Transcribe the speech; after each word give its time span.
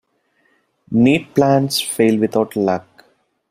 Neat 0.89 1.35
plans 1.35 1.79
fail 1.79 2.17
without 2.17 2.55
luck. 2.55 3.05